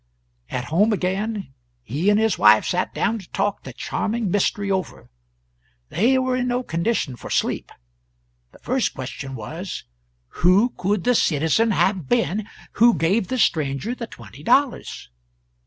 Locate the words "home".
0.73-0.91